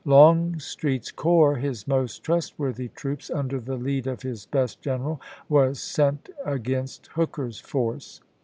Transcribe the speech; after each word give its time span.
Longstreet's 0.03 1.11
corps,— 1.11 1.57
his 1.57 1.87
most 1.87 2.23
trustworthy 2.23 2.87
troops, 2.87 3.29
under 3.29 3.59
the 3.59 3.75
lead 3.75 4.07
of 4.07 4.23
his 4.23 4.47
best 4.47 4.81
general,— 4.81 5.21
was 5.47 5.79
sent 5.79 6.27
against 6.43 7.05
Hooker's 7.13 7.59
force. 7.59 8.19